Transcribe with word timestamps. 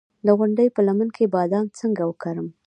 د 0.25 0.27
غونډۍ 0.37 0.67
په 0.75 0.81
لمن 0.87 1.09
کې 1.15 1.31
بادام 1.35 1.65
څنګه 1.79 2.03
وکرم؟ 2.05 2.47